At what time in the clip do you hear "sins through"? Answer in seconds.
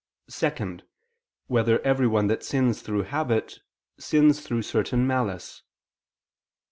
2.43-3.03, 3.99-4.63